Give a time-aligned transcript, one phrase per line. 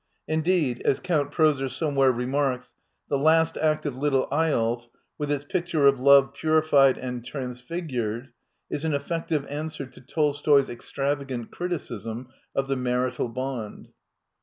[0.27, 2.73] Indeed, as Count Prozor somewhere remarks,
[3.07, 4.87] the last act oft" Little Eyolf,"
[5.19, 8.29] with its picture of love purifieol and transfigured,
[8.67, 13.89] is an effective answer to Tolstoy'sl extravagant criticism of the marital bond.